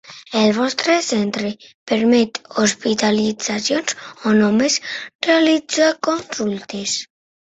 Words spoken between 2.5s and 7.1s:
hospitalitzacions o només realitza consultes?